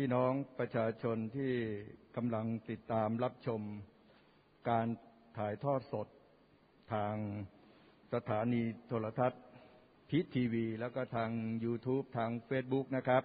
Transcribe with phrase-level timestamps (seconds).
[0.00, 1.52] พี่น้องประชาชนที่
[2.16, 3.60] กำลังติดตามรับชม
[4.70, 4.86] การ
[5.38, 6.08] ถ่ายทอดสด
[6.92, 7.14] ทาง
[8.14, 9.42] สถานีโทรทัศน์
[10.10, 11.30] พิทีวี แล้วก็ทาง
[11.64, 13.24] YouTube ทาง Facebook นะครับ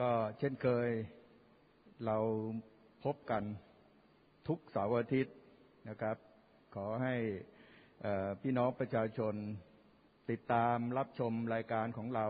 [0.00, 0.88] ก็เช่นเคย
[2.04, 2.18] เรา
[3.04, 3.42] พบกัน
[4.48, 5.34] ทุกเสาร์อาทิตย์
[5.88, 6.16] นะครับ
[6.74, 7.14] ขอให้
[8.42, 9.34] พี่น้องประชาชน
[10.30, 12.28] ติดตามรับชมรายการของเรา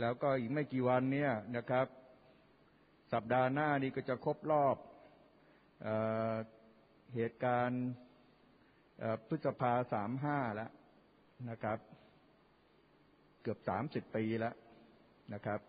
[0.00, 1.86] แล้วก็อีกไม่กี่วันเนี้ยนะครับ
[3.12, 4.76] สัปดาห์หน้านี้ก็จะครบรอบ
[5.82, 5.88] เอ
[7.14, 7.84] เหตุการณ์
[9.28, 10.70] พฤษภาสามห้าแล้ว
[11.50, 11.78] นะครับ
[13.42, 14.54] เกือบสามสิบปีแล้ว
[15.32, 15.60] นะครับ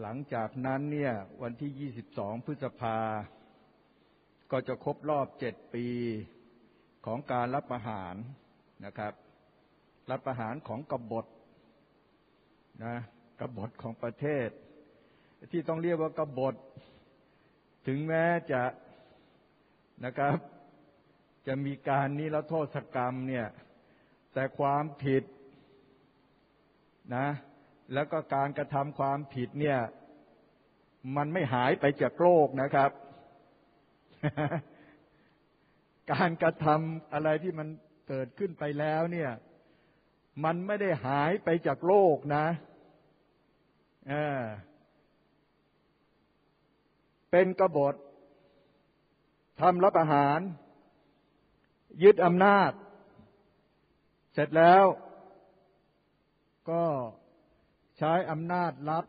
[0.00, 2.98] หลังจากนั้นเนี่ย วันที่ยี่สิบสองพฤษภา
[4.52, 5.86] ก็จะครบรอบเจ็ดปี
[7.06, 8.14] ของการรับประหาร
[8.84, 9.12] นะครับ
[10.10, 11.26] รับประหารของกบฏ
[12.84, 12.94] นะ
[13.40, 14.48] กบฏของประเทศ
[15.52, 16.54] ที่ต้องเรียกว่ากบฏ
[17.86, 18.62] ถึงแม้จะ
[20.04, 20.36] นะครับ
[21.46, 23.46] จะมีการนิรโทษกรรมเนี่ย
[24.34, 25.22] แต่ความผิด
[27.16, 27.28] นะ
[27.94, 29.78] แล้วก็การกระทำความผิดเนี่ย
[31.16, 32.90] มันไม่หายไปจากโลกนะครับ
[36.12, 37.68] การกระทำอะไรที่มัน
[38.08, 39.30] เกิดขึ้นไปแล้วเนี่ย
[40.44, 42.46] มันไม่ได้หายไปจากโลกนะ
[44.08, 44.42] เออ
[47.30, 47.94] เป็นกบฏ
[49.60, 50.40] ทำรับอาหาร
[52.02, 52.72] ยึดอำนาจ
[54.32, 54.84] เสร็จแล้ว
[56.70, 56.84] ก็
[57.98, 59.04] ใช้อำนาจรัฐ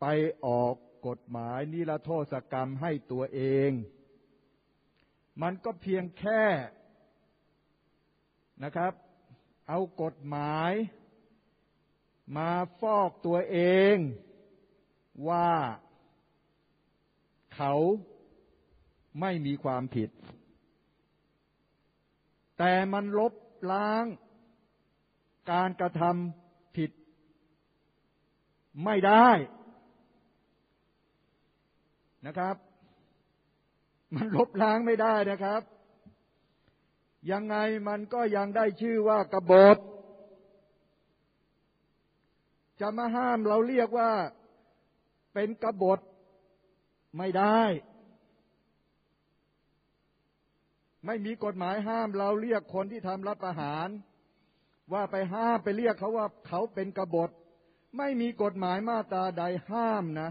[0.00, 0.06] ไป
[0.46, 0.74] ออก
[1.06, 3.70] กฎหมายนิรโทษกรรมให้ตัวเอง
[5.42, 6.42] มันก็เพียงแค่
[8.64, 8.92] นะครับ
[9.68, 10.72] เอากฎหมาย
[12.36, 12.50] มา
[12.80, 13.58] ฟอกตัวเอ
[13.94, 13.96] ง
[15.28, 15.50] ว่า
[17.54, 17.74] เขา
[19.20, 20.10] ไม่มีความผิด
[22.58, 23.34] แต่มันลบ
[23.72, 24.04] ล้าง
[25.50, 26.90] การกระทำผิด
[28.84, 29.28] ไม่ได้
[32.26, 32.56] นะครับ
[34.14, 35.62] มันลบล้างไม่ได้นะครับ
[37.30, 37.56] ยังไง
[37.88, 39.78] มันก็ยังได้ชื่อว่ากบฏ
[42.80, 44.10] จะมาห้ามเราเรียกว่า
[45.34, 46.00] เป็นกบฏ
[47.16, 47.62] ไม่ได้
[51.06, 53.88] ไม่มีกฎหมายห้ามเราเรียกคนที่ทำรับประหาร
[54.92, 57.30] ว่าไปห้ามไปเรียกเขาว่าเขาเป็นกบฏ
[57.96, 60.30] ไม่มีกฎหมายมาตราใดห้ามนะ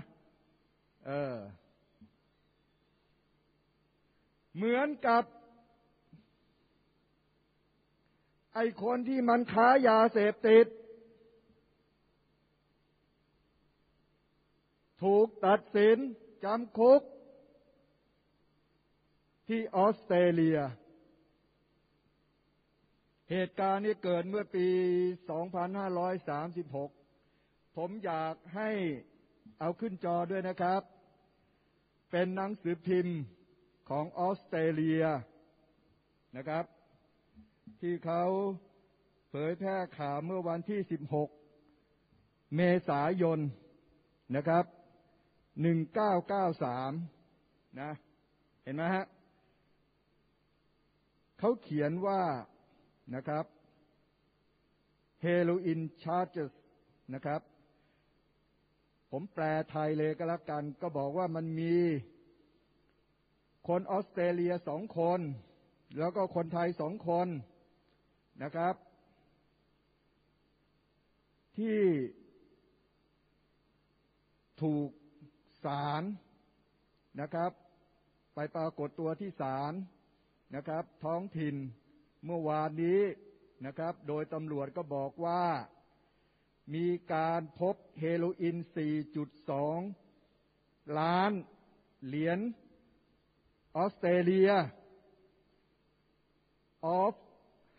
[1.06, 1.38] เออ
[4.56, 5.24] เหมือนกับ
[8.56, 10.66] ไอ้คนที่มันค้ายาเสพติด
[15.04, 15.98] ถูกตัดสิน
[16.44, 17.02] จำคุก
[19.48, 20.60] ที่ออสเตรเลีย
[23.32, 24.68] เหตุการณ์นี้เกิดเมื่อปี
[26.78, 28.70] 2536 ผมอยากให้
[29.60, 30.82] เอาขึ้นจอด้วยนะครับ
[32.12, 33.18] เป็นหนังสือพิมพ์
[33.90, 35.04] ของออสเตรเลีย
[36.38, 36.66] นะครับ
[37.86, 38.24] ที่เขา
[39.30, 40.80] เผยแพร่ข่าวเมื่อวันที่
[41.68, 43.40] 16 เมษายน
[44.36, 44.66] นะครับ
[46.42, 47.92] 1993 นะ
[48.64, 49.06] เห็นไหมฮะ
[51.40, 52.22] เขาเขียนว่า
[53.16, 53.46] นะครับ
[55.22, 56.38] เฮโรอีนชาร์จ
[57.14, 57.42] นะครับ
[59.12, 61.76] ผมแปลไทยเลยก็แล้วกัน ก็บอกว่ามันมี
[63.68, 65.20] คนออสเตรเลียสองคน
[65.98, 67.30] แล้วก็คนไทยสองคน
[68.44, 68.76] นะครับ
[71.58, 71.82] ที่
[74.62, 74.90] ถูก
[75.66, 76.04] ศาล
[77.22, 77.52] นะครับ
[78.36, 79.74] ไปปรากฏตัวที่ศาล
[80.56, 81.56] นะครับ ท้องถิ่น
[82.26, 83.02] เมื่อวานนี้
[83.66, 85.44] นะครับ โดยตำรวจก็บอกว่า
[86.76, 88.58] มีการพบเฮโรอีน
[89.38, 91.32] 4.2 ล้าน
[92.06, 92.40] เหรียญ
[93.76, 94.52] ออสเตรเลีย
[96.86, 97.16] ออฟ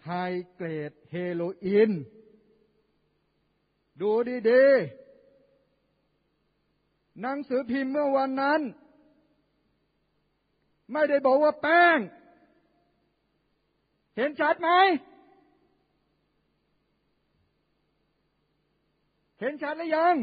[0.07, 0.13] ไฮ
[0.55, 1.91] เกรดเฮโรอีน
[4.01, 4.11] ดู
[4.49, 4.77] ดีๆ
[7.21, 8.61] หนังสือพิมพ์เมื่อวันนั้น
[10.93, 11.99] ไม่ได้บอกว่าแป้ง
[14.17, 14.71] เห็นชัดไหม
[19.41, 20.15] เห็นชัดหรือยัง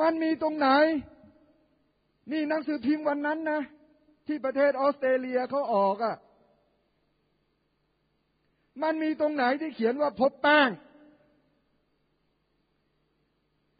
[0.00, 0.68] มันมีตรงไหน
[2.30, 3.60] นี่หนังสือพิมพ์วันนั้นนะ
[4.26, 6.16] ที่ประเทศออสเตรเลียเขาออกอะ่ะ
[8.82, 10.70] มันมีตรงไหนที่เขียนว่าพบแป้ง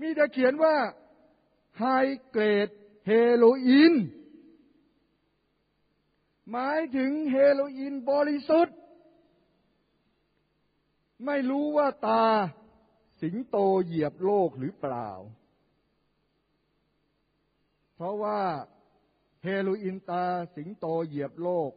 [0.01, 0.77] มีแต่เขียนว่า
[1.79, 1.85] ไฮ
[2.31, 2.69] เกรด
[3.07, 3.95] เฮโรอีน
[6.51, 8.77] หมายถึงเฮโรอีนบริสุทธิ์
[11.27, 12.25] ไม่รู้ว่าตา
[13.21, 15.11] สิงโตเหยียบโลกหรือเปล่า
[17.95, 18.41] เพราะว่า
[19.45, 20.25] เฮโรอีนตา
[20.57, 21.71] สิงโตเหยียบโลก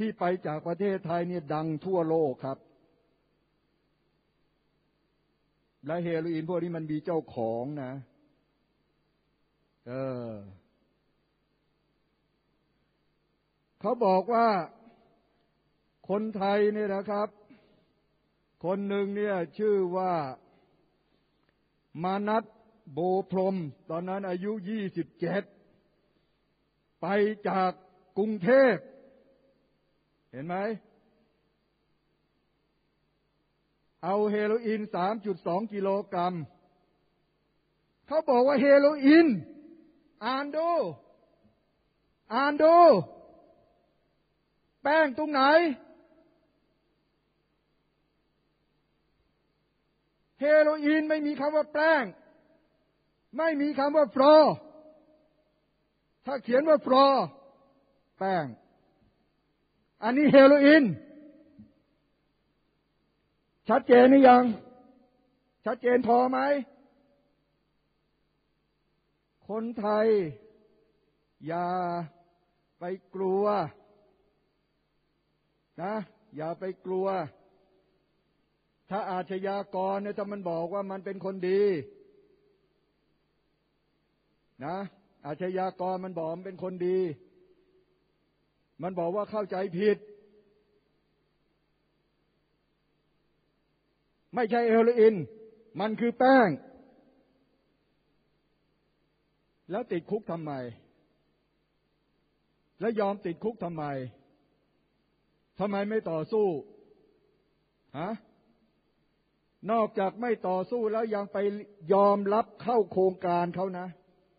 [0.00, 2.58] ที่ไปจากประเทศไทยเนี่ยดังทั่วโลกครับ
[5.86, 7.92] และเฮโรอีนพวกนี้มันมีเจ้าของนะ
[9.88, 9.92] เอ
[10.26, 10.28] อ
[13.80, 14.48] เขาบอกว่า
[16.08, 17.28] คนไทยเนี่ยนะครับ
[18.64, 20.12] คนหนึ่งเนี่ยชื่อว่า
[22.02, 22.44] มานัท
[22.92, 22.98] โบ
[23.30, 23.56] พรม
[23.90, 25.42] ตอนนั้นอายุยี่สิบเจ็ด
[27.00, 27.06] ไป
[27.48, 27.70] จาก
[28.18, 28.74] กรุงเทพ
[30.32, 30.56] เห็นไหม
[34.04, 36.34] เอาเฮโรอีนสามจุดสองกิโลกรัม
[38.06, 39.26] เขาบอกว่าเฮโรอีน
[40.24, 40.70] อ่านดู
[42.34, 42.76] อ่านดู
[44.82, 45.42] แป้งตรงไหน
[50.40, 52.04] เฮโรอีนไม่มีคำว่าแป้ง
[53.36, 54.34] ไม่มีคำว่าฟลอ
[56.26, 57.06] ถ้าเขียนว่าฟลอ
[58.18, 58.44] แป้ง
[60.02, 60.84] อันนี้เฮโรอีน
[63.68, 64.44] ชัดเจนหรือยัง
[65.64, 66.38] ชัดเจนพอไหม
[69.48, 70.06] คนไทย
[71.46, 71.66] อย่า
[72.78, 73.44] ไปกลัว
[75.82, 75.94] นะ
[76.36, 77.06] อย่าไปกลัว
[78.90, 81.62] ถ้าอาชญากรเนี่ยถ้ามันบอกว่ามันเป็นคนดี
[84.64, 84.76] นะ
[85.26, 86.98] อาชญากรมันบอกมันเป็นคนดี
[88.82, 89.96] มันบอกว่าเข้าใจผิด
[94.34, 95.14] ไม่ใช่เฮโรอีน
[95.80, 96.48] มันคือแป้ง
[99.70, 100.52] แล้วติดคุกทำไม
[102.80, 103.84] แล้วยอมติดคุกทำไม
[105.58, 106.46] ทำไมไม่ต่อสู้
[107.98, 108.10] ฮะ
[109.70, 111.38] นอกจากไม่ต่อสู้แล้วยังไป
[111.92, 113.86] ยอมรับเข้าโครงการเขานะ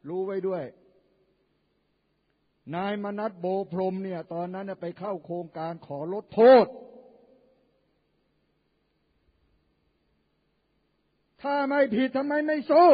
[0.09, 0.63] รู้ไว้ด้วย
[2.75, 6.65] นายมนัทโบพรมเนี่ย ตอนนั้นไปเข้าโครงการขอลดโทษ
[11.41, 12.89] ถ้าไม่ผิดทำไมไม่สู้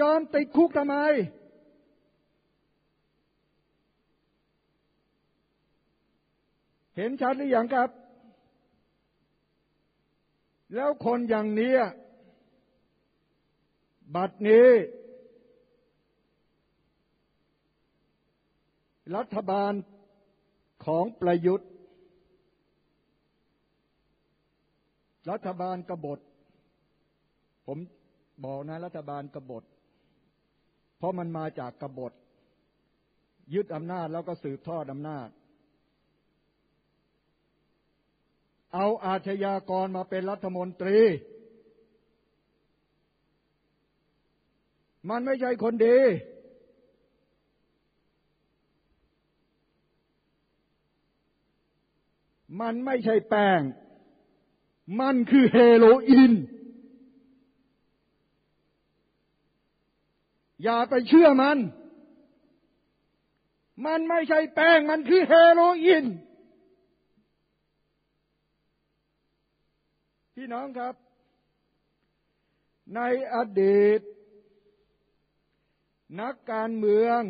[0.00, 0.96] ยอมติดคุกทำไม
[6.96, 7.88] เห็นชัดหรือยังครับ
[10.74, 11.72] แล้วคนอย่างนี้
[14.14, 14.68] บัดนี้
[19.16, 19.72] รัฐบาล
[20.86, 21.70] ของประยุทธ์
[25.30, 26.18] รัฐบาลกบฏ
[27.66, 27.78] ผม
[28.44, 29.64] บอกนะรัฐบาลกบฏ
[30.98, 32.12] เพราะมันมาจากกบฏ
[33.54, 35.28] ยึดอำนาจแล้วก็สืบทอดอำนาจ
[38.74, 40.98] เอาอาชญากรมาเป็นรัฐมนตรี
[45.10, 45.98] มันไม่ใช่คนดี
[52.60, 53.60] มันไม่ใช่แป้ง
[55.00, 56.32] มันคือเฮโรอีน
[60.62, 61.58] อย่าไปเชื่อมัน
[63.86, 66.04] มันไม่ใช่แป้ง มันคือเฮโรอีน
[70.34, 70.94] พี่น้องครับ
[72.94, 73.00] ใน
[73.34, 74.00] อดีต
[76.20, 77.20] นักการเมือง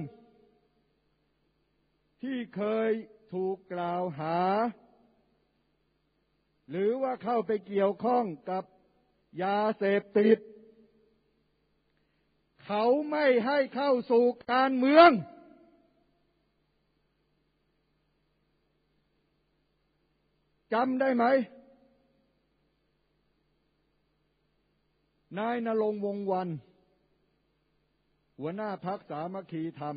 [2.23, 2.91] ที่เคย
[3.33, 4.39] ถูกกล่าวหา
[6.71, 8.65] หรือว่าเข้าไปเกี่ยวข้องกับ
[9.43, 10.39] ยาเสพติด
[12.65, 15.11] เขาไม่ให้เข้าสู่การเมือง
[20.73, 21.25] จำได้ไหม
[25.39, 26.49] นายนรงวงวัน
[28.39, 29.97] หัวหน้าพักสามัคคีธรรม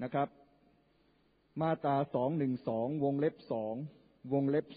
[0.03, 0.29] นะครับ
[1.61, 1.97] มาตรา
[2.51, 3.35] 212วงเล็บ
[3.85, 4.77] 2วงเล็บ4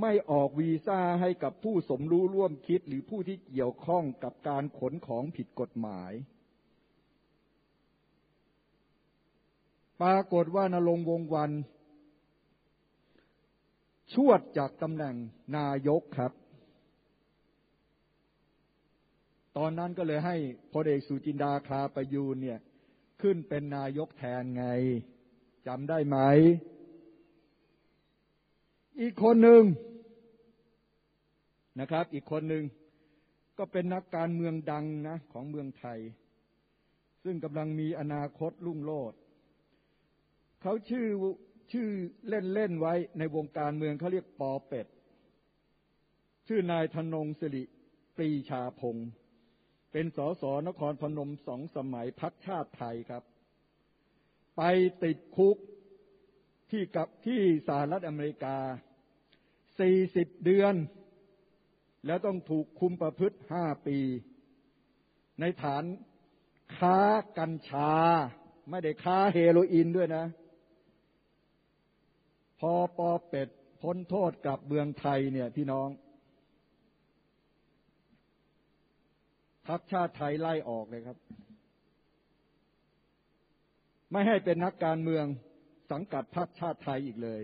[0.00, 6.12] ไม่ออกวีซ่าให้กับผู้สมรู้ร่วมคิดหรือผู้ที่เกี่ยวข้องกับการขนของผิดกฎหมาย
[10.02, 11.50] ปรากฏว่านรงวงวัน
[14.12, 15.16] ชวดจากตำแหน่ง
[15.56, 16.32] นายกครับ
[19.56, 20.36] ตอนนั้นก็เลยให้
[20.72, 22.58] พลเอกสุจินดาคาประยูนเนี่ย
[23.22, 24.64] ขึ้นเป็นนายกแทนไง
[25.66, 26.18] จำได้ไหม
[29.02, 29.62] อีกคนหนึ่ง
[31.80, 32.64] นะครับ อีกคนหนึ่ง
[33.58, 35.98] ก็เป็นนักการเมืองดังนะของเมืองไทย
[37.24, 39.18] ซึ่งกำลังมีอนาคตรุ่งโรจน์
[40.62, 41.06] เขาชื่อ
[41.72, 41.88] ชื่อ
[42.28, 44.86] เล่นเล่นไว้ในวงการเมืองเขาเรียกปอเป็ด
[46.48, 47.64] ชื่อนายธนงศิริ
[48.16, 49.08] ปรีชาพงศ์
[49.92, 53.24] เป็นสสนครพนมสองสมัยพักชาติไทยครับ
[54.56, 54.62] ไป
[55.02, 55.56] ติดคุก
[56.70, 58.56] ที่กับที่สหรัฐอเมริกา
[59.80, 60.74] สี่สิบเดือน
[62.06, 63.98] แล้วต้องถูกคุมประพฤติห้าปี
[65.40, 65.84] ในฐาน
[66.76, 67.00] ค้า
[67.38, 67.92] กัญชา
[68.70, 70.24] ไม่ได้ค้าเฮโรอีนด้วยนะ
[72.60, 73.48] พอปอเป็ด
[73.82, 75.88] พ้นโทษกลับเมืองไทยเนี่ยพี่น้อง
[79.66, 81.18] พักชาติไทยไล่ออกเลยครับ
[84.12, 85.24] ไม่ให้เป็นนักการเมือง
[85.90, 87.42] สังกัดพรรคชาติไทยอีกเลย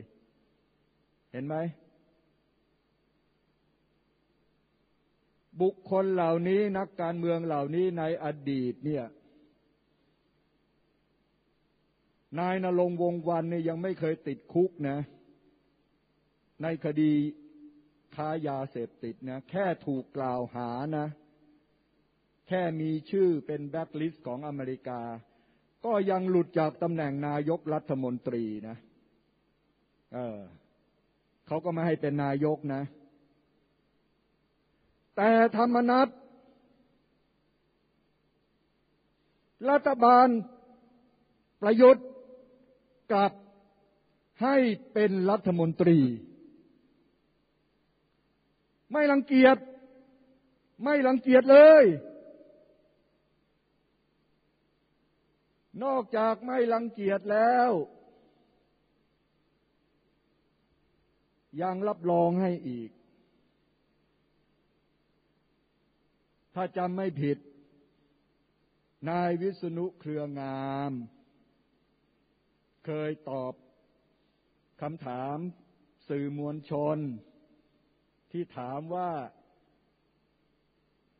[1.33, 1.57] เห็นไหม
[5.63, 9.05] บุคคลเหล่านี้นักการเมืองเหล่านี้ในอดีตเนี่ย
[12.39, 14.99] นายนรงวงวันเนี่ยยังไม่เคยติดคุกนะ
[16.63, 17.13] ในคดี
[18.17, 21.07] ค้ายาเสพติดนะ แค่ถูกกล่าวหานะ
[22.49, 25.01] แค่มีชื่อเป็นแบ็คลิสต์ของอเมริกา
[25.85, 28.77] ก็ยังหลุดจากตำแหน่งนายกรัฐมนตรีนะ
[30.15, 30.39] เออ
[31.47, 32.83] เขาก็ไม่ให้เป็นนายกนะ
[35.17, 36.09] แต่ธรรมนัต
[39.71, 40.29] รัฐบาล
[41.61, 42.07] ประยุทธ์
[43.13, 43.33] กลับ
[44.43, 44.57] ให้
[44.93, 45.99] เป็นรัฐมนตรี
[48.93, 49.57] ไม่รังเกียจ
[50.85, 51.85] ไม่รังเกียจเลย
[55.85, 57.71] นอกจากไม่รังเกียจแล้ว
[61.63, 62.91] ยังรับรองให้อีก
[66.55, 67.39] ถ้าจำไม่ผิด
[69.09, 70.93] นายวิษณุเครืองาม
[72.85, 73.53] เคยตอบ
[74.81, 75.37] คำถาม
[76.09, 76.99] สื่อมวลชน
[78.31, 79.11] ที่ถามว่า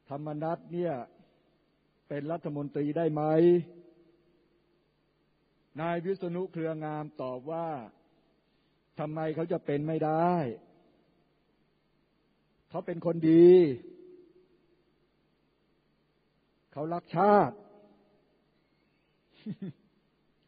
[0.09, 0.95] ธรรมนัตเนี่ย
[2.09, 3.23] เป็นรัฐมนตรีได้ไหม
[5.81, 7.69] นายวิษณุเครืองามตอบว่า
[8.99, 10.33] ทำไมเขาจะเป็นไม่ได้
[12.71, 13.51] เขาเป็นคนดี
[16.77, 17.57] เขารักชาติ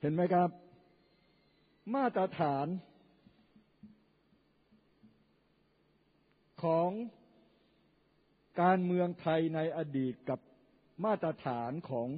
[0.00, 0.50] เห็นไหมครับ
[1.94, 2.66] มาตรฐาน
[6.62, 6.90] ของ
[8.62, 10.40] การเมืองไทยในอดีตกับ
[11.04, 12.08] มาตรฐานของ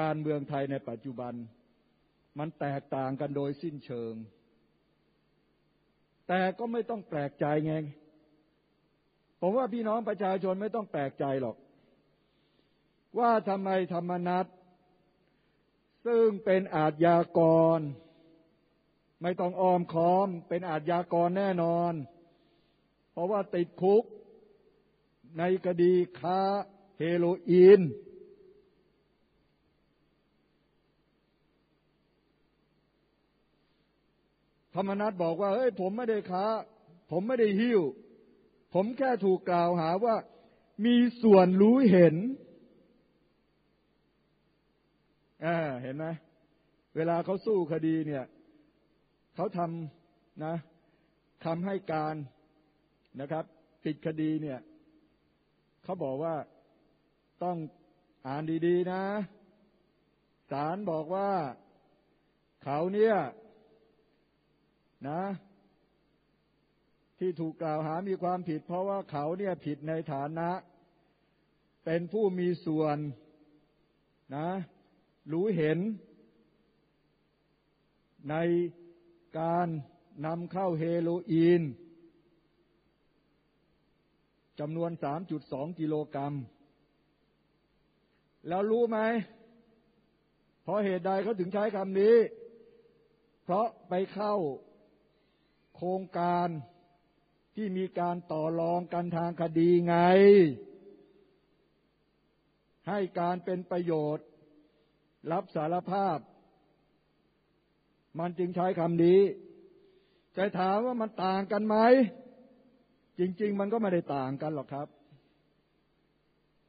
[0.00, 1.34] การเมืองไทยในปัจจุบัน
[2.38, 4.14] มันแตกต่างกันโดยสิ้นเชิง
[6.28, 7.74] แต่ก็ไม่ต้องแปลกใจไง
[9.40, 11.56] ผมว่าพี่น้องประชาชนไม่ต้องแปลกใจหรอก
[13.18, 14.46] ว่าทำไมธรรมนัต
[16.06, 17.40] ซึ่งเป็นอาทยาก
[17.78, 17.80] ร
[19.22, 21.92] ไม่ต้องออมค้อม เป็นอาทยากรแน่นอน
[23.10, 24.04] เพราะว่าติดคุก
[25.38, 26.40] ในคดีค้า
[26.98, 27.80] เฮโรอีน
[34.74, 36.46] ธรรมนัฐบอกว่า เฮ้ย ผมไม่ได้ค้า
[37.10, 37.80] ผมไม่ได้หิ้ว
[38.74, 40.16] ผมแค่ถูกกล่าวหาว่า
[40.84, 42.14] มีส่วนรู้เห็น
[45.44, 46.06] อ่าเห็นไหม
[46.96, 48.24] เวลาเขาสู้คดีเนี่ย
[49.34, 50.54] เขาทำนะ
[51.44, 52.14] คำให้การ
[53.20, 53.44] นะครับ
[53.84, 54.58] ปิดคดีเนี่ย
[55.84, 56.34] เขาบอกว่า
[57.42, 57.56] ต้อง
[58.26, 59.02] อ่านดีๆนะ
[60.50, 61.30] ศาลบอกว่า
[62.64, 63.16] เขาเนี่ย
[65.08, 65.22] นะ
[67.18, 70.50] ที่ถูกกล่าวหามีความผิด เพราะว่าเขาเนี่ยผิดในฐานะ
[71.84, 72.98] เป็นผู้มีส่วน
[74.36, 74.48] นะ
[75.32, 75.78] รู้เห็น
[78.30, 78.34] ใน
[79.40, 79.68] การ
[80.26, 81.62] นำเข้าเฮโรอีน
[84.60, 84.90] จำนวน
[85.34, 86.34] 3.2 กิโลกรัม
[88.48, 88.98] แล้วรู้ไหม
[90.62, 92.16] เพราะเหตุใดเขาถึงใช้คำนี้
[93.42, 94.34] เพราะไปเข้า
[95.76, 96.48] โครงการ
[97.54, 99.96] ที่มีการต่อรองกันทางคดีไง
[102.88, 104.26] ให้การเป็นประโยชน์
[105.32, 106.18] รับสารภาพ
[108.18, 109.20] มันจึงใช้คำนี้
[110.36, 111.76] จะถามว่ามันต่างกันไหม
[113.18, 114.88] จริง ๆ มันก็ไม่ได้ต่างกันหรอกครับ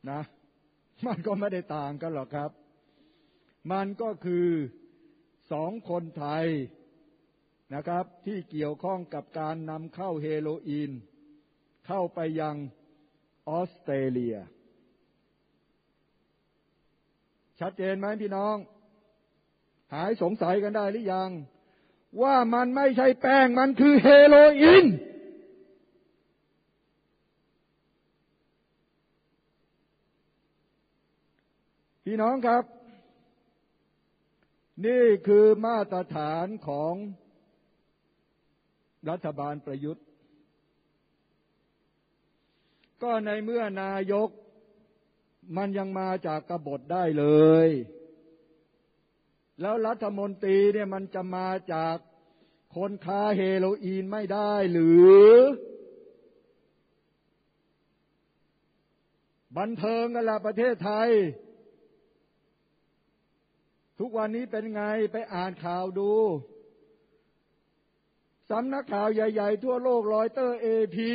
[0.09, 0.21] นะ
[1.07, 2.51] มันก็ไม่ได้ต่างกันหรอกครับ
[3.71, 4.47] มันก็คือ
[5.51, 6.45] สองคนไทย
[7.73, 10.91] นะครับ ที่เกี่ยวข้องกับการนำเข้าเฮโรอีน
[11.87, 12.55] เข้าไปยัง
[13.49, 14.35] ออสเตรเลีย
[17.59, 18.55] ชัดเจนไหมพี่น้อง
[19.93, 21.29] หายสงสัยกันได้หรือยัง
[22.21, 24.85] ว่ามันไม่ใช่แป้งมันคือเฮโรอีน
[32.05, 32.63] พี่น้องครับ
[34.85, 36.93] นี่คือมาตรฐานของ
[39.09, 40.05] รัฐบาลประยุทธ์
[43.03, 44.29] ก็ในเมื่อนายก
[45.57, 47.25] มันยังมาจากกบฏได้เล
[47.67, 47.69] ย
[49.61, 51.95] แล้วรัฐมนตรีเนี่ยมันจะมาจาก
[52.75, 54.89] คนค้าเฮโรอีนไม่ได้หรื
[55.27, 55.29] อ
[59.57, 61.09] บันเทิงกันละประเทศไทย
[63.99, 66.13] ทุกวันนี้เป็นไงไปอ่านข่าวดู
[68.49, 71.11] สำนักข่าวใหญ่ ๆ ทั่วโลกรอยเตอร์เอพี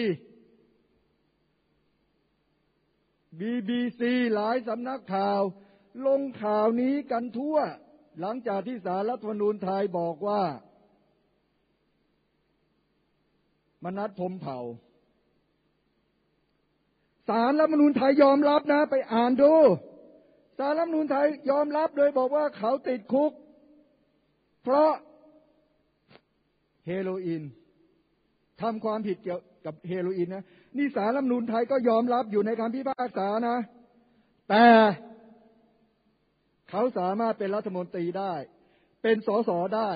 [3.40, 5.40] บีบีซีหลายสำนักข่าว
[6.06, 7.56] ลงข่าวนี้กันทั่ว
[8.20, 10.42] หลังจากที่สารรัฐธรรมนูญไทยบอกว่า
[13.84, 14.58] มนัดพมเผ่า
[17.28, 19.54] สารรัฐมนูญไทยยอมรับนะ ไปอ่านดู
[20.58, 23.32] สารรัฐมนูญไทยยอมรับโดยบอกว่าเขาติดคุก
[24.62, 24.90] เพราะ
[26.86, 27.42] เฮโรอีน
[28.60, 30.44] ทำความผิดเกี่ยวกับเฮโรอีนนะ
[30.76, 33.56] นี่สารรัฐนูนไทยก็ยอมรับอยู่ในคำพิพากษานะ
[34.50, 34.66] แต่
[36.70, 38.34] เขาสามารถเป็นรัฐมนตรีได้
[39.02, 39.90] เป็นสสได้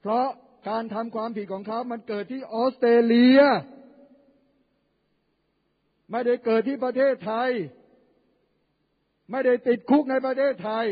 [0.00, 0.26] เพราะ
[0.68, 3.40] การทำความผิดของเขา มันเกิดที่ออสเตรเลีย
[6.10, 7.50] ไม่ได้เกิดที่ประเทศไทย
[9.30, 10.86] ไม่ได้ติดคุกในประเทศไทย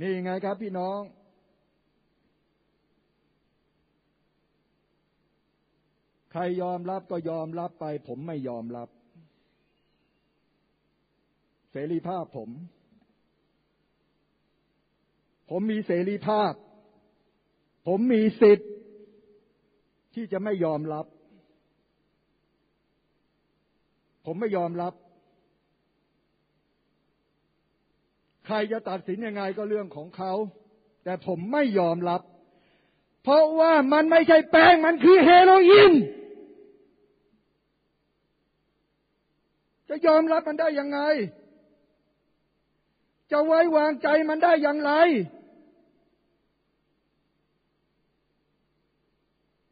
[0.00, 1.00] นี่ไงครับพี่น้อง
[6.32, 8.88] ใครยอมรับก็ยอมรับไป ผมไม่ยอมรับ
[11.70, 12.50] เสรีภาพผม
[15.50, 16.52] ผมมีเสรีภาพ
[17.86, 18.70] ผมมีสิทธิ์
[20.14, 21.06] ที่จะไม่ยอมรับ
[24.24, 24.92] ผมไม่ยอมรับ
[28.46, 30.32] ใครจะตัดสินยังไงก็เรื่องของเขา
[31.04, 32.22] แต่ผมไม่ยอมรับ
[33.22, 35.92] เพราะว่ามันไม่ใช่แป้งมันคือเฮโรอีน
[39.92, 41.00] จะยอมรับมันได้ยังไง
[43.30, 44.92] จะไว้วางใจมันได้อย่างไร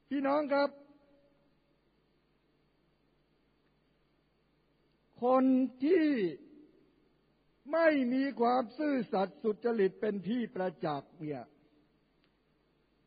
[0.09, 0.71] พี่น้องครับ
[5.23, 5.45] คน
[5.85, 6.07] ที่
[7.73, 11.43] ไม่มีความซื่อสัตย์สุจริตเป็นที่ประจักษ์เนี่ย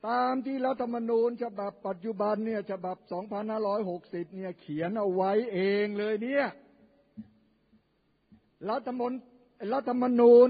[0.07, 2.97] ตามที่รัฐธรรมนูญฉบับปัจจุบันเนี่ยฉบับ
[3.67, 6.45] 2560 เนี่ยเขียนเอาไว้เองเลยเนี่ย
[8.69, 9.11] รัฐมน
[9.73, 10.49] รัฐมนูญ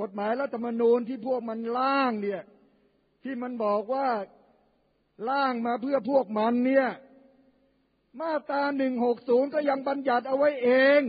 [0.00, 2.42] กฎหมายรัฐธรรมนูญที่พวกมันล่างเนี่ย
[3.22, 4.08] ที่มันบอกว่า
[5.28, 6.88] ล่างมาเพื่อพวกมันเนี่ย
[8.20, 11.02] มาตราหนึ่งหกศูนย์ก็ยังบัญญัติเอาไว้เอง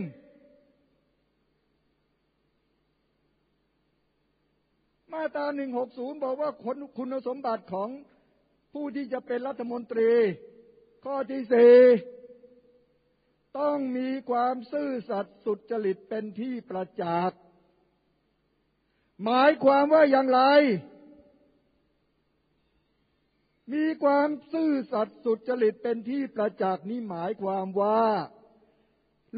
[5.12, 7.88] มาตราหนึ่งหกศูนย์บอกว่าคนคุณสมบัติของ
[8.72, 10.10] ผู้ที่จะเป็นรัฐมนตรี
[11.04, 11.74] ข้อที่สี่
[13.58, 17.38] ต้องมีความซื่อสัตย์สุจริตเป็นที่ประจักษ์
[19.24, 20.40] หมายความว่าอย่างไร
[23.72, 28.04] มีความซื่อสัตย์สุจริตเป็นที่ประจักษ์นี่หมายความว่า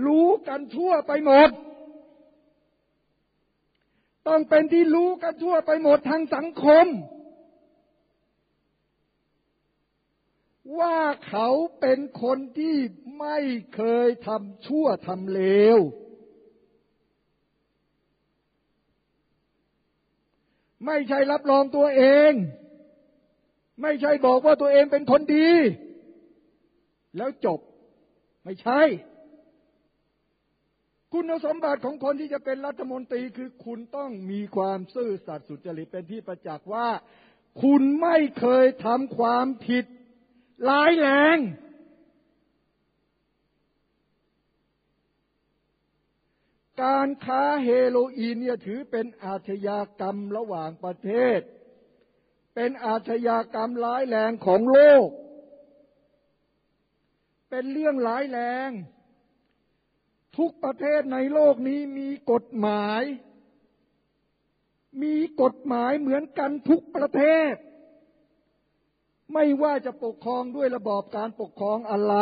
[0.04, 1.50] รู้กันทั่วไปหมด
[4.28, 6.86] ต้องเป็นที่รู้กันทั่วไปหมดทางสังคม
[10.80, 11.48] ว่าเขา
[11.80, 12.76] เป็นคนที่
[13.20, 13.38] ไม่
[13.74, 15.42] เคยทำชั่วทำเล
[15.76, 15.78] ว
[20.86, 22.32] ไม่ใช่รับรองตัวเอง
[23.82, 25.50] ไม่ใช่บอกว่าตัวเองเป็นคนดี
[27.16, 27.60] แล้วจบ
[28.44, 28.82] ไม่ใช่
[31.12, 36.88] คุณสมบัติของคนที่จะเป็นรัฐมนตรีคือคุณต้องมีความซื่อสัตย์สุจริตเป็นที่ประจักษ์ว่า
[37.62, 39.84] คุณไม่เคยทำความผิด
[40.68, 41.38] ร้ายแรง
[46.82, 51.40] การค้าเฮโรอีนเนี่ยถือเป็นอาชญากรรมระหว่างประเทศ
[52.54, 55.08] เป็นอาชญากรรมร้ายแรงของโลก
[57.50, 58.70] เป็นเรื่องร้ายแรง
[60.38, 63.02] ทุกประเทศในโลกนี้มีกฎหมาย
[65.02, 67.54] มีกฎหมายเหมือนกันทุกประเทศ
[69.32, 72.14] ไม่ว่าจะปกครองด้วยระบอบการปกครองอะไร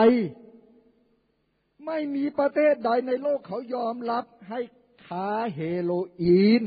[1.87, 4.61] ไม่มีประเทศใดในโลกเขายอมรับให้
[5.07, 6.63] ค้าเฮโรอีน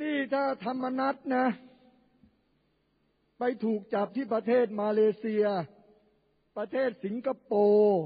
[0.00, 1.46] นี่ถ้าธรรมนัตนะ
[3.38, 5.44] ไปถูกจับที่ประเทศมาเลเซีย
[6.56, 8.02] ประเทศสิงคโปร์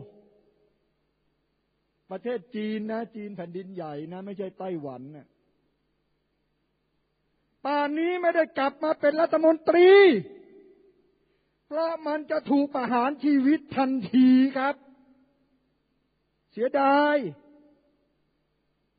[2.11, 5.27] ประเทศจีนนะ จีนแผ่นดินใหญ่นะ ไม่ใช่ไต้หวันนะ
[7.64, 9.90] ป่านนี้ไม่ได้กลับมาเป็นรัฐมนตรี
[11.66, 14.75] เพราะมันจะถูกประหารชีวิตทันทีครับ
[16.53, 17.16] เสียดาย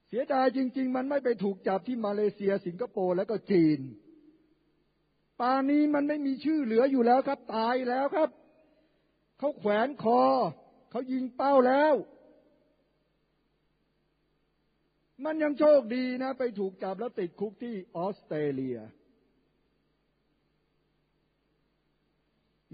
[0.08, 3.80] เสียดายจริง ๆ มันไม่ไปถูกจับที่มาเลเซียสิงคโปร์แล้วก็จีน
[5.40, 8.30] ป่านี้มันไม่มีชื่อเหลืออยู่แล้วครับ ตายแล้วครับ
[9.40, 10.22] เขาแขวนคอ
[10.92, 11.94] เขายิงเป้าแล้ว
[15.26, 18.78] มันยังโชคดีนะ ไปถูกจับแล้วติดคุกที่ออสเตรเลีย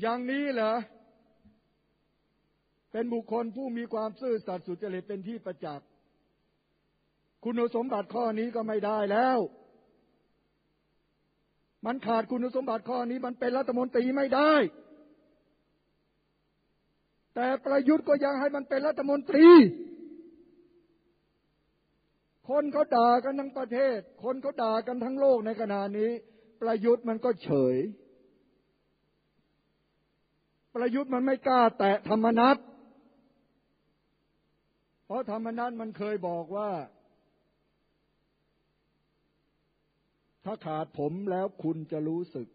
[0.02, 0.74] อย่างนี้เหรอ
[2.92, 5.88] เป็นบุคคลผู้มีความซื่อสัตย์สุจริตเป็นที่ประจักษ์
[7.44, 9.38] คุณสมบัติข้อนี้ก็ไม่ได้แล้ว
[11.86, 14.54] มันขาดคุณสมบัติข้อนี้มันเป็นรัฐมนตรีไม่ได้
[17.36, 19.48] แต่ประยุทธ์ก็ยังให้มันเป็นรัฐมนตรี
[22.50, 26.12] คนเขาด่ากันทั้งประเทศ คนเขาด่ากันทั้งโลกในขณะนี้
[26.62, 27.76] ประยุทธ์มันก็เฉย
[30.76, 32.58] ประยุทธ์มันไม่กล้าแตะธรรมนัต
[35.06, 36.72] เพราะธรรมนัตมันเคยบอกว่า
[40.46, 42.48] ถ้าขาดผมแล้วคุณจะรู้สึก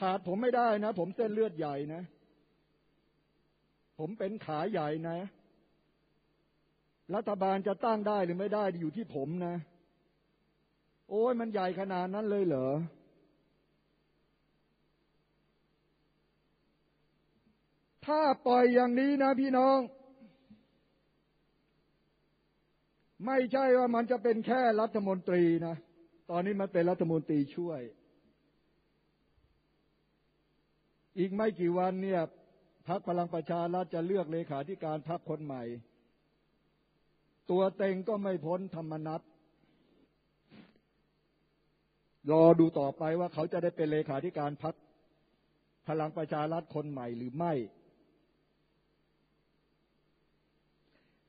[0.00, 2.02] ขาดผมไม่ได้นะ ผมเส้นเลือดใหญ่นะ
[3.98, 5.18] ผมเป็นขาใหญ่นะ
[7.14, 9.56] รัฐบาลจะตั้งได้หรือไม่ได้อยู่ที่ผมนะ
[11.08, 12.68] โอ้ยมันใหญ่ขนาดนั้นเลยเหรอ
[18.06, 19.78] ถ้าปล่อยอย่างนี้นะพี่น้อง
[23.26, 25.76] ไม่ใช่ว่ามันจะเป็นแค่รัฐมนตรีนะ
[26.30, 27.80] ตอนนี้มันเป็นรัฐมนตรีช่วย
[31.18, 32.20] อีกไม่กี่วันเนี่ย
[32.88, 35.62] พักพลังประชารัฐจะเลือกเลขาธิการพักคนใหม่
[37.50, 39.24] ตัวเต็งก็ไม่พ้นธรรมนัตร
[42.40, 44.74] อดูต่อไปว่าเขาจะได้เป็นเลขาธิการพัก
[45.88, 47.52] พลังประชารัฐคนใหม่หรือไม่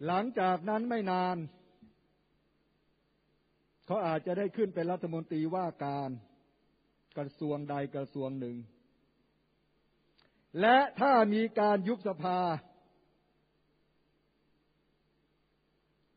[0.06, 1.38] หลังจากนั้นไม่นาน
[3.86, 6.10] เขาอาจจะได้ขึ้นเป็นรัฐมนตรีว่าการ
[7.18, 8.56] กระทรวงใดกระทรวงหนึ่ง
[10.62, 12.40] และถ้ามีการยุบสภา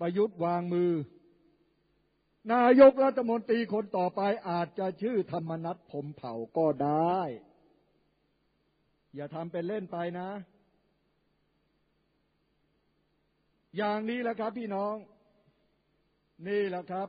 [0.07, 0.93] ประยุทธ์วางมือ
[2.53, 7.19] นายกรัฐมนตรีคนต่อไปอาจจะชื่อธรรมนัฐผมเผ่าก็ได้
[9.15, 10.29] อย่าทำเป็นเล่นไปนะ
[13.77, 14.95] อย่างนี้แหละครับพี่น้อง
[16.49, 17.09] นี่แหละครับ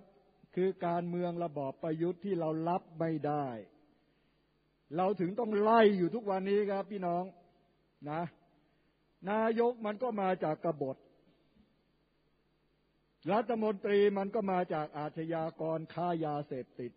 [0.56, 3.48] คือการเมืองระบอบประยุทธ์ที่เรารับไม่ได้
[4.96, 7.24] เราถึงต้องไล่อยู่ทุกวันนี้ครับพี่น้อง
[8.10, 8.22] นะ
[9.30, 10.98] นายกมันก็มาจากกบฏ
[13.34, 16.92] รัฐมนตรีมันก็มาจากอาชญากรค้ายาเสพติด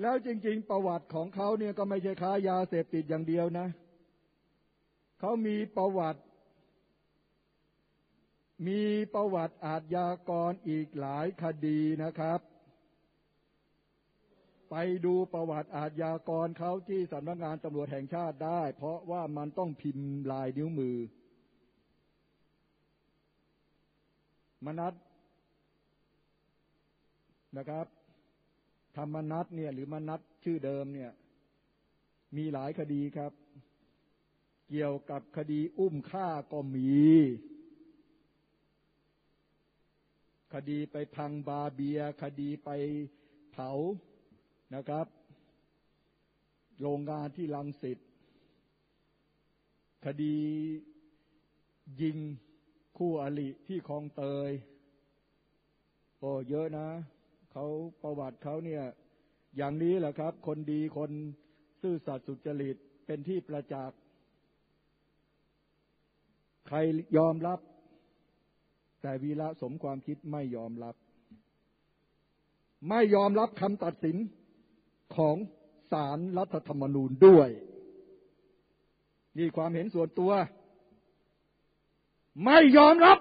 [0.00, 3.66] แล้วจริง ๆ ประวัติของเขาเนี่ยก็ไม่ใช่ค้ายาเสพติดอย่างเดียวนะ
[5.20, 6.20] เขามีประวัติ
[8.66, 8.82] มี
[9.14, 12.40] ประวัติอาชญากรอีกหลายคดีนะครับ
[14.70, 14.74] ไป
[15.06, 20.96] ดูประวัติอาชญากรเขาที่สำนักงานตำรวจแห่งชาติได้ เพราะว่ามันต้องพิมพ์ลายนิ้วมือ
[24.66, 24.94] มนัต
[27.56, 27.86] นะครับ
[28.96, 31.12] ธรรมนัตเนี่ย หรือมนัตชื่อเดิมเนี่ย
[32.36, 33.32] มีหลายคดีครับ
[34.68, 37.02] เกี่ยวกับคดีอุ้มฆ่าก็มี
[40.54, 42.70] คดีไปพังบาเบีย คดีไป
[43.52, 43.70] เผา
[44.74, 45.06] นะครับ
[46.80, 47.98] โรงงานที่ลังสิต
[50.04, 50.36] คดี
[52.00, 52.18] ยิง
[53.04, 54.50] คู่อริที่คลองเตย
[56.18, 56.88] โอ้เยอะนะ
[57.52, 57.64] เขา
[58.02, 58.82] ประวัติเขาเนี่ย
[59.56, 61.10] อย่างนี้แหละครับ คนดีคน
[61.82, 63.98] ซื่อสัตย์สุจริตเป็นที่ประจักษ์
[66.66, 66.76] ใคร
[67.16, 67.58] ยอมรับ
[69.02, 70.96] แต่วีระสมความคิดไม่ยอมรับ
[72.88, 74.16] ไม่ยอมรับคำตัดสิน
[75.16, 75.36] ของ
[75.92, 77.48] ศาลรรัฐธรรมนูญด้วย
[79.38, 80.32] นี่ความเห็นส่วนตัว
[82.44, 83.18] ไม่ยอมรับ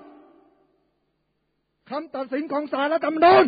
[1.90, 3.46] คำตัดสินของศาลรัฐธรรมนูญ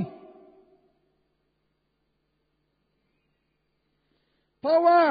[4.62, 5.02] เพราะว่า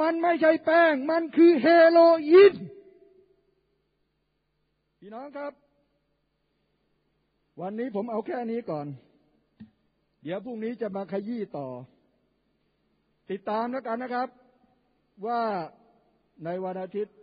[0.00, 1.98] มันไม่ใช่แป้ง มันคือเฮโร
[2.28, 2.54] อีน
[4.98, 5.52] พี่น้องครับ
[7.60, 8.86] วันนี้ผมเอาแค่นี้ก่อน
[10.22, 11.68] เดี๋ยวพรุ่งนี้จะมาขยี้ต่อ
[13.30, 14.28] ติดตามแล้วกันนะครับ
[15.26, 15.42] ว่า
[16.44, 17.16] ในวันอาทิตย์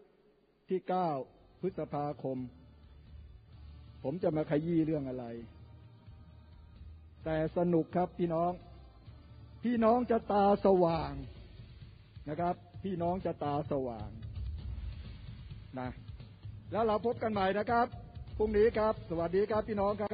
[0.69, 1.09] ที่เก้า
[1.61, 2.37] พฤษภาคม
[4.03, 5.25] ผมจะมาขยี้เรื่องอะไร
[7.23, 8.51] แต่สนุกครับพี่น้อง
[9.63, 11.13] พี่น้องจะตาสว่าง
[12.29, 14.09] นะครับ พี่น้องจะตาสว่าง
[15.79, 15.89] นะ
[16.71, 17.87] แล้วเราพบกันใหม่นะครับ
[18.37, 20.09] พรุ่งนี้ครับ สวัสดีครับพี่น้องครับ